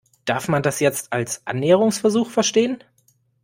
Darf 0.25 0.47
man 0.47 0.63
das 0.63 0.79
jetzt 0.79 1.13
als 1.13 1.45
Annäherungsversuch 1.45 2.31
verstehen? 2.31 2.83